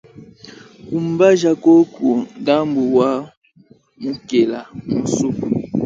[0.87, 2.07] Kumbaja koku
[2.41, 3.11] ndambu wa
[4.01, 5.45] mukela mu nsupu.